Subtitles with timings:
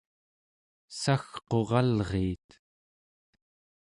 [1.01, 2.47] sagquralriit